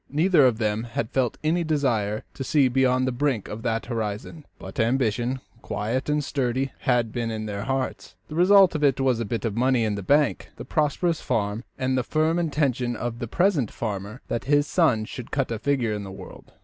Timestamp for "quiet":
5.61-6.09